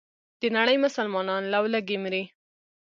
دنړۍ 0.41 0.77
مسلمانان 0.85 1.43
له 1.51 1.57
ولږې 1.63 1.97
مري. 2.03 2.23